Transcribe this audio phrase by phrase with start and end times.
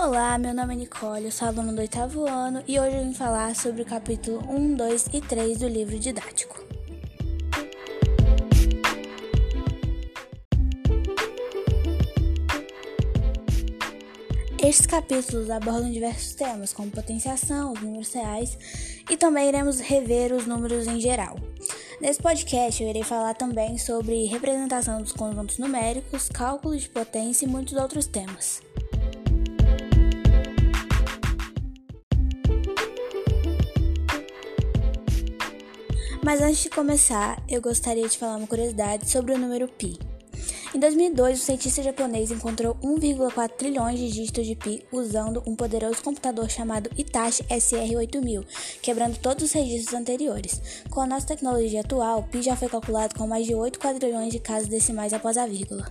[0.00, 3.12] Olá, meu nome é Nicole, eu sou aluna do oitavo ano e hoje eu vim
[3.12, 6.56] falar sobre o capítulo 1, 2 e 3 do livro didático.
[14.62, 18.56] Estes capítulos abordam diversos temas, como potenciação, os números reais
[19.10, 21.34] e também iremos rever os números em geral.
[22.00, 27.48] Nesse podcast eu irei falar também sobre representação dos conjuntos numéricos, cálculo de potência e
[27.48, 28.67] muitos outros temas.
[36.24, 39.98] Mas antes de começar, eu gostaria de falar uma curiosidade sobre o número pi.
[40.74, 46.02] Em 2002, um cientista japonês encontrou 1,4 trilhões de dígitos de pi usando um poderoso
[46.02, 48.44] computador chamado Hitachi SR8000,
[48.82, 50.60] quebrando todos os registros anteriores.
[50.90, 54.40] Com a nossa tecnologia atual, pi já foi calculado com mais de 8 quadrilhões de
[54.40, 55.86] casas decimais após a vírgula.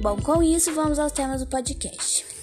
[0.00, 2.35] Bom, com isso, vamos aos temas do podcast.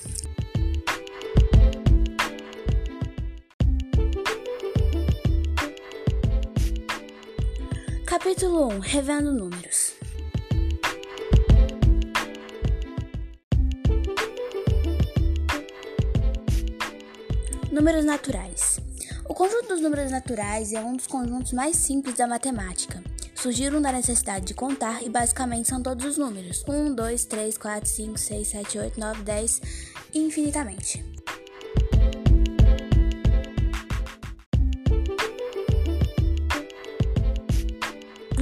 [8.34, 9.94] Capítulo 1 Revendo Números
[17.72, 18.80] Números naturais.
[19.30, 23.03] O conjunto dos números naturais é um dos conjuntos mais simples da matemática.
[23.36, 27.88] Surgiram da necessidade de contar e basicamente são todos os números: 1, 2, 3, 4,
[27.88, 29.62] 5, 6, 7, 8, 9, 10
[30.12, 31.12] e infinitamente.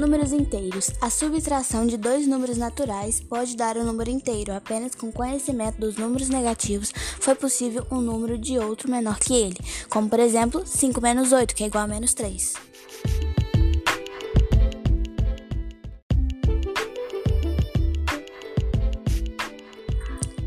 [0.02, 0.90] Números inteiros.
[1.00, 4.52] A subtração de dois números naturais pode dar um número inteiro.
[4.52, 9.60] Apenas com conhecimento dos números negativos foi possível um número de outro menor que ele,
[9.92, 12.54] como por exemplo 5 menos 8, que é igual a menos 3.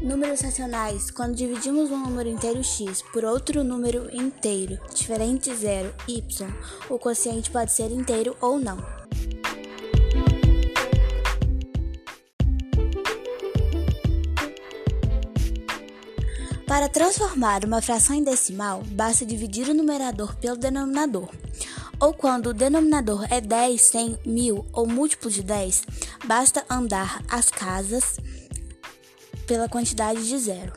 [0.02, 1.12] Números racionais.
[1.12, 6.24] Quando dividimos um número inteiro x por outro número inteiro diferente de zero, y,
[6.90, 9.03] o quociente pode ser inteiro ou não.
[16.74, 21.28] Para transformar uma fração em decimal, basta dividir o numerador pelo denominador.
[22.00, 25.84] Ou quando o denominador é 10, 100, 1000 ou múltiplo de 10,
[26.26, 28.16] basta andar as casas
[29.46, 30.72] pela quantidade de zero.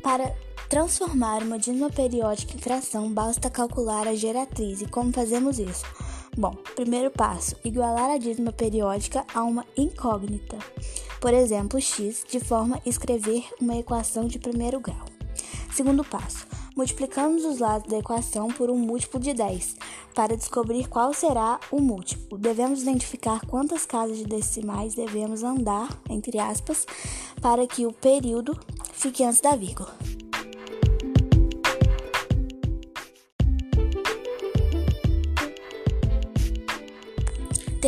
[0.00, 0.32] Para
[0.68, 4.80] transformar uma dízima periódica em fração, basta calcular a geratriz.
[4.80, 5.84] E como fazemos isso?
[6.36, 10.58] Bom, primeiro passo: igualar a dízima periódica a uma incógnita,
[11.20, 15.04] por exemplo, x, de forma a escrever uma equação de primeiro grau.
[15.74, 16.46] Segundo passo:
[16.76, 19.76] multiplicamos os lados da equação por um múltiplo de 10.
[20.14, 26.38] Para descobrir qual será o múltiplo, devemos identificar quantas casas de decimais devemos andar, entre
[26.38, 26.86] aspas,
[27.40, 28.58] para que o período
[28.92, 29.94] fique antes da vírgula.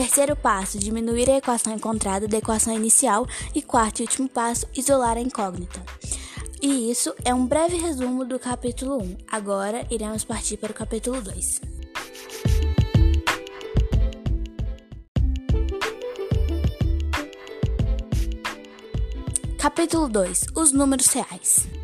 [0.03, 3.25] Terceiro passo, diminuir a equação encontrada da equação inicial.
[3.55, 5.81] E quarto e último passo, isolar a incógnita.
[6.61, 9.19] E isso é um breve resumo do capítulo 1.
[9.31, 11.61] Agora iremos partir para o capítulo 2.
[19.57, 21.82] Capítulo 2 Os números reais.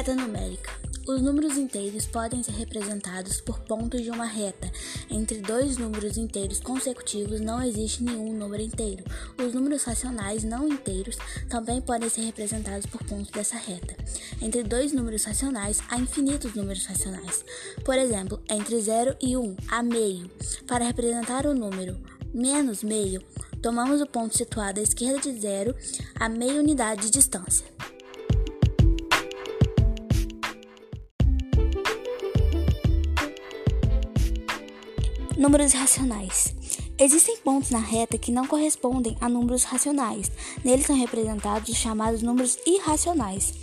[0.00, 0.70] Reta numérica.
[1.06, 4.72] Os números inteiros podem ser representados por pontos de uma reta.
[5.10, 9.04] Entre dois números inteiros consecutivos não existe nenhum número inteiro.
[9.36, 11.18] Os números racionais não inteiros
[11.50, 13.94] também podem ser representados por pontos dessa reta.
[14.40, 17.44] Entre dois números racionais há infinitos números racionais.
[17.84, 20.30] Por exemplo, entre 0 e 1 há meio.
[20.66, 22.00] Para representar o número
[22.32, 23.22] menos meio,
[23.60, 25.76] tomamos o ponto situado à esquerda de zero
[26.14, 27.66] a meia unidade de distância.
[35.40, 36.54] Números racionais.
[36.98, 40.30] Existem pontos na reta que não correspondem a números racionais.
[40.62, 43.54] Neles são representados os chamados números irracionais.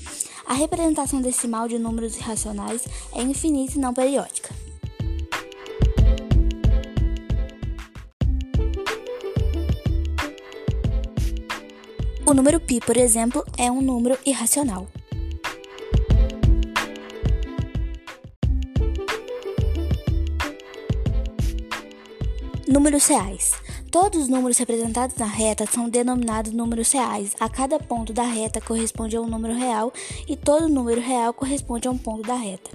[0.47, 4.56] A representação decimal de números irracionais é infinita e não periódica.
[12.25, 14.88] O número π, por exemplo, é um número irracional.
[22.77, 23.53] Números reais.
[23.89, 27.35] Todos os números representados na reta são denominados números reais.
[27.39, 29.91] A cada ponto da reta corresponde a um número real
[30.27, 32.69] e todo número real corresponde a um ponto da reta.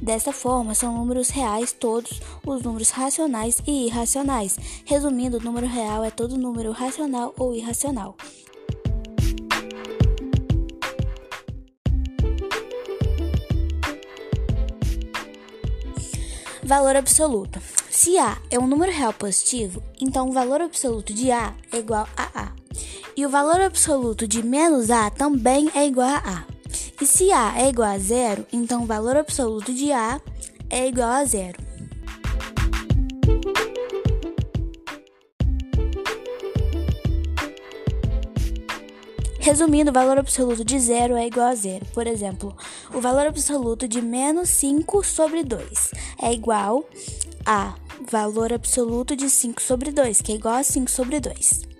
[0.00, 4.56] Dessa forma, são números reais todos os números racionais e irracionais.
[4.86, 8.16] Resumindo, o número real é todo número racional ou irracional.
[16.72, 17.60] Valor absoluto.
[17.90, 22.08] Se A é um número real positivo, então o valor absoluto de A é igual
[22.16, 22.52] a A.
[23.14, 26.44] E o valor absoluto de menos A também é igual a A.
[26.98, 30.18] E se A é igual a zero, então o valor absoluto de A
[30.70, 31.61] é igual a zero.
[39.42, 41.84] Resumindo, o valor absoluto de zero é igual a zero.
[41.86, 42.56] Por exemplo,
[42.94, 45.90] o valor absoluto de menos 5 sobre 2
[46.22, 46.88] é igual
[47.44, 47.74] a
[48.08, 51.71] valor absoluto de 5 sobre 2, que é igual a 5 sobre 2.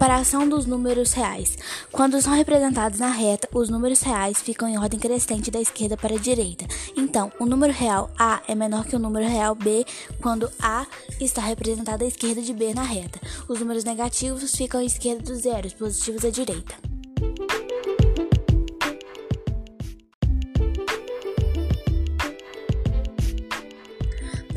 [0.00, 1.58] Comparação dos números reais.
[1.92, 6.14] Quando são representados na reta, os números reais ficam em ordem crescente da esquerda para
[6.14, 6.64] a direita.
[6.96, 9.84] Então, o número real A é menor que o número real B
[10.22, 10.86] quando A
[11.20, 13.20] está representado à esquerda de B na reta.
[13.46, 16.89] Os números negativos ficam à esquerda dos zeros, positivos à direita.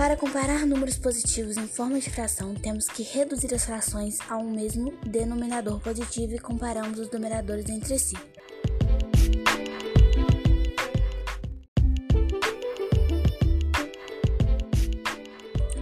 [0.03, 4.51] Para comparar números positivos em forma de fração, temos que reduzir as frações a um
[4.51, 8.17] mesmo denominador positivo e comparamos os numeradores entre si.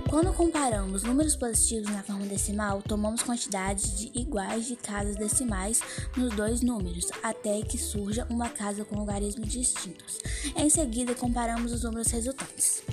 [0.07, 5.81] Quando comparamos números positivos na forma decimal, tomamos quantidades de iguais de casas decimais
[6.15, 10.19] nos dois números, até que surja uma casa com logaritmos distintos.
[10.55, 12.83] Em seguida, comparamos os números resultantes.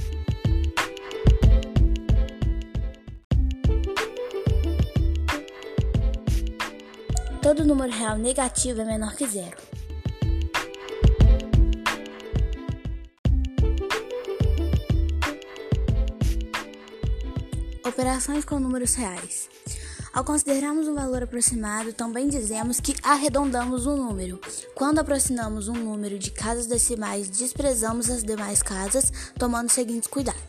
[7.49, 9.57] Todo número real negativo é menor que zero.
[17.87, 19.49] Operações com números reais.
[20.13, 24.39] Ao considerarmos um valor aproximado, também dizemos que arredondamos um número.
[24.75, 30.48] Quando aproximamos um número de casas decimais, desprezamos as demais casas, tomando os seguintes cuidados.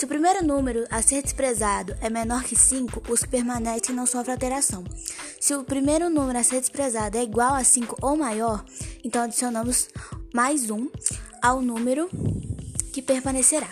[0.00, 4.32] Se o primeiro número a ser desprezado é menor que 5, os permanecem não sofrem
[4.32, 4.82] alteração.
[5.38, 8.64] Se o primeiro número a ser desprezado é igual a 5 ou maior,
[9.04, 9.90] então adicionamos
[10.32, 10.88] mais um
[11.42, 12.08] ao número
[12.94, 13.68] que permanecerá.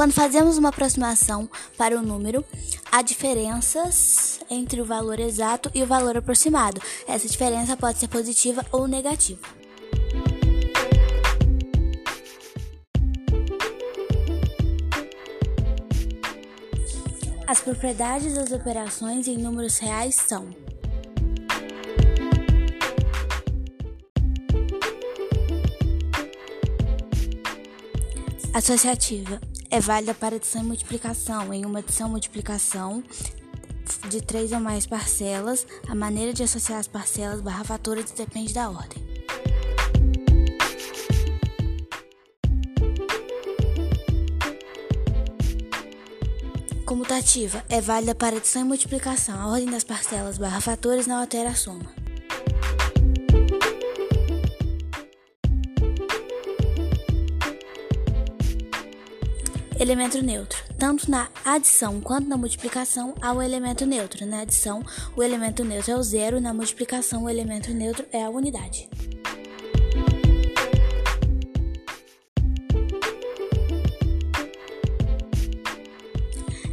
[0.00, 2.42] Quando fazemos uma aproximação para o número,
[2.90, 6.80] há diferenças entre o valor exato e o valor aproximado.
[7.06, 9.46] Essa diferença pode ser positiva ou negativa.
[17.46, 20.48] As propriedades das operações em números reais são
[28.54, 31.54] associativa é válida para adição e multiplicação.
[31.54, 33.02] Em uma adição e multiplicação
[34.08, 38.68] de três ou mais parcelas, a maneira de associar as parcelas barra fatores depende da
[38.68, 39.08] ordem.
[46.84, 49.40] Comutativa é válida para adição e multiplicação.
[49.40, 51.99] A ordem das parcelas barra fatores não altera a soma.
[59.80, 60.62] Elemento neutro.
[60.78, 64.26] Tanto na adição quanto na multiplicação há o elemento neutro.
[64.26, 64.82] Na adição,
[65.16, 68.90] o elemento neutro é o zero, na multiplicação, o elemento neutro é a unidade.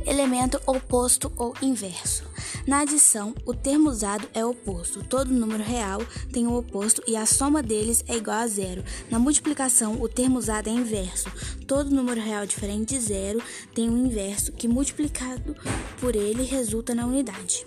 [0.06, 2.26] Elemento oposto ou inverso.
[2.68, 5.02] Na adição, o termo usado é oposto.
[5.02, 6.02] Todo número real
[6.34, 8.84] tem um oposto e a soma deles é igual a zero.
[9.10, 11.32] Na multiplicação, o termo usado é inverso.
[11.66, 13.42] Todo número real diferente de zero
[13.74, 15.56] tem um inverso que, multiplicado
[16.02, 17.66] por ele, resulta na unidade.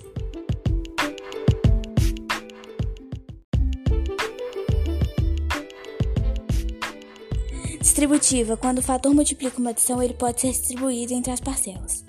[7.81, 12.05] Distributiva: quando o fator multiplica uma adição, ele pode ser distribuído entre as parcelas.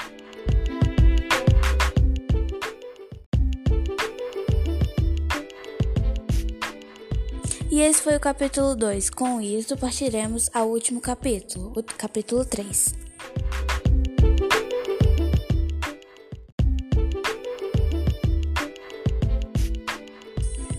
[7.71, 9.09] E esse foi o capítulo 2.
[9.11, 12.93] Com isso, partiremos ao último capítulo, o capítulo 3.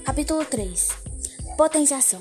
[0.04, 0.90] Capítulo 3
[1.56, 2.20] Potenciação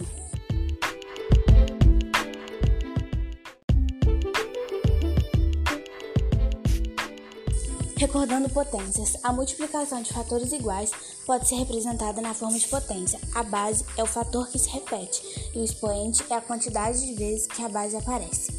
[8.02, 10.90] Recordando potências, a multiplicação de fatores iguais
[11.24, 13.20] pode ser representada na forma de potência.
[13.36, 15.22] A base é o fator que se repete
[15.54, 18.52] e o expoente é a quantidade de vezes que a base aparece.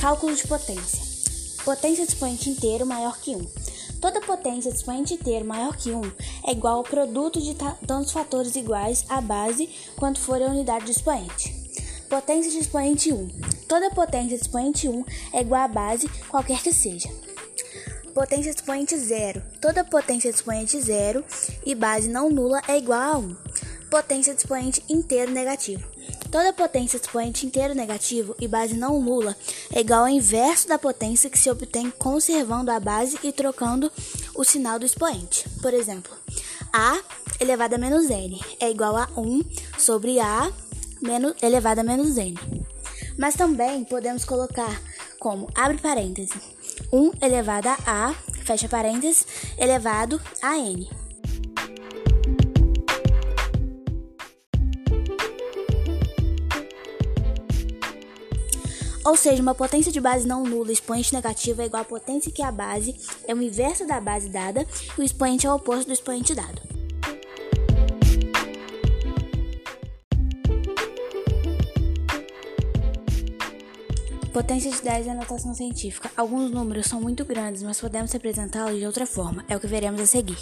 [0.00, 1.00] Cálculo de potência.
[1.64, 3.69] Potência de expoente inteiro maior que 1.
[4.00, 6.00] Toda potência expoente inteiro maior que 1
[6.46, 7.54] é igual ao produto de
[7.86, 11.54] tantos fatores iguais à base quanto for a unidade de expoente.
[12.08, 13.28] Potência de expoente 1.
[13.68, 15.04] Toda potência de expoente 1
[15.34, 17.10] é igual à base, qualquer que seja.
[18.14, 19.42] Potência de expoente 0.
[19.60, 21.22] Toda potência de expoente 0
[21.64, 23.36] e base não nula é igual a 1.
[23.90, 25.89] Potência de expoente inteiro negativo.
[26.30, 29.36] Toda potência expoente inteiro negativo e base não nula
[29.72, 33.90] é igual ao inverso da potência que se obtém conservando a base e trocando
[34.34, 35.48] o sinal do expoente.
[35.60, 36.16] Por exemplo,
[36.72, 37.00] A
[37.40, 39.42] elevado a menos n é igual a 1
[39.78, 40.52] sobre A
[41.02, 42.38] menos, elevado a menos n.
[43.18, 44.80] Mas também podemos colocar
[45.18, 46.40] como, abre parênteses,
[46.92, 48.14] 1 elevado a A,
[48.44, 49.26] fecha parênteses,
[49.58, 50.88] elevado a n.
[59.04, 62.42] Ou seja, uma potência de base não nula expoente negativo é igual à potência que
[62.42, 62.94] a base
[63.26, 64.66] é o inverso da base dada
[64.96, 66.60] e o expoente é o oposto do expoente dado.
[74.32, 76.10] Potência de 10 é notação científica.
[76.16, 79.44] Alguns números são muito grandes, mas podemos representá-los de outra forma.
[79.48, 80.38] É o que veremos a seguir.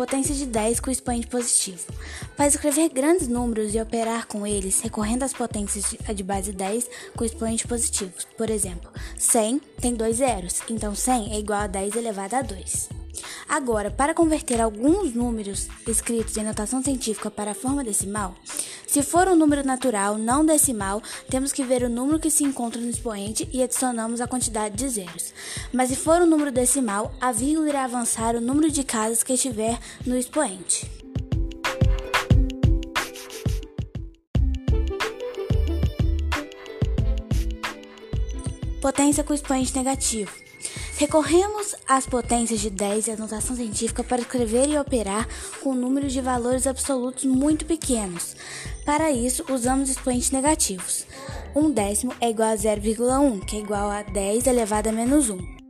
[0.00, 1.92] Potência de 10 com expoente positivo.
[2.34, 7.22] Para escrever grandes números e operar com eles, recorrendo às potências de base 10 com
[7.22, 8.26] expoentes positivos.
[8.34, 12.88] Por exemplo, 100 tem dois zeros, então 100 é igual a 10 elevado a 2.
[13.46, 18.34] Agora, para converter alguns números escritos em notação científica para a forma decimal,
[18.90, 22.80] se for um número natural não decimal, temos que ver o número que se encontra
[22.80, 25.32] no expoente e adicionamos a quantidade de zeros.
[25.72, 29.34] Mas se for um número decimal, a vírgula irá avançar o número de casas que
[29.34, 30.90] estiver no expoente.
[38.82, 40.32] Potência com expoente negativo.
[41.00, 45.26] Recorremos às potências de 10 e à notação científica para escrever e operar
[45.62, 48.36] com números de valores absolutos muito pequenos.
[48.84, 51.06] Para isso, usamos expoentes negativos.
[51.54, 55.60] Um décimo é igual a 0,1, que é igual a 10 elevado a menos 1.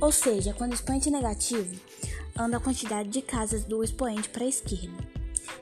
[0.00, 1.74] Ou seja, quando o expoente é negativo,
[2.36, 4.96] anda a quantidade de casas do expoente para a esquerda.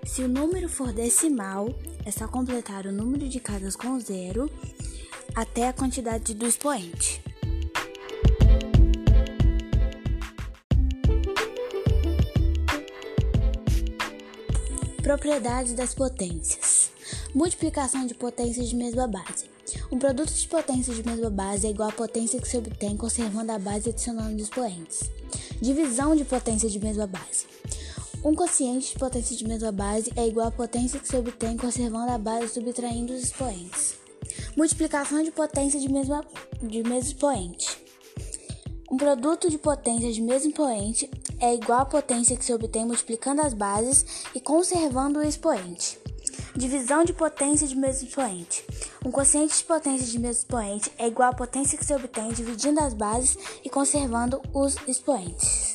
[0.04, 1.68] Se o número for decimal,
[2.04, 4.50] é só completar o número de casas com zero
[5.34, 7.25] até a quantidade do expoente.
[15.06, 16.90] Propriedades das potências:
[17.32, 19.48] multiplicação de potências de mesma base.
[19.92, 23.52] Um produto de potências de mesma base é igual à potência que se obtém conservando
[23.52, 25.08] a base e adicionando expoentes.
[25.62, 27.46] Divisão de potência de mesma base.
[28.24, 32.10] Um quociente de potência de mesma base é igual à potência que se obtém conservando
[32.10, 33.94] a base e subtraindo os expoentes.
[34.56, 36.24] Multiplicação de potência de, mesma,
[36.60, 37.80] de mesmo expoente.
[38.90, 41.08] Um produto de potência de mesmo expoente
[41.40, 45.98] é igual à potência que se obtém multiplicando as bases e conservando o expoente.
[46.54, 48.64] Divisão de potência de mesmo expoente.
[49.04, 52.80] Um quociente de potência de mesmo expoente é igual à potência que se obtém dividindo
[52.80, 55.74] as bases e conservando os expoentes.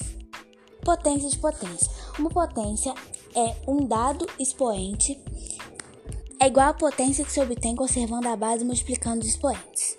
[0.84, 1.92] Potência de potência.
[2.18, 2.94] Uma potência
[3.36, 5.22] é um dado expoente
[6.42, 9.91] é igual à potência que se obtém conservando a base multiplicando os expoentes.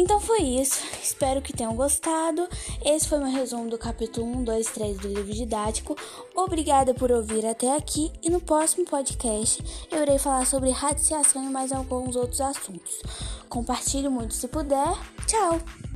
[0.00, 0.82] Então foi isso.
[1.02, 2.48] Espero que tenham gostado.
[2.82, 5.94] Esse foi meu resumo do capítulo 1, 2, 3 do livro didático.
[6.34, 11.50] Obrigada por ouvir até aqui e no próximo podcast eu irei falar sobre radiciação e
[11.50, 13.02] mais alguns outros assuntos.
[13.50, 14.88] Compartilhe muito se puder.
[15.26, 15.89] Tchau!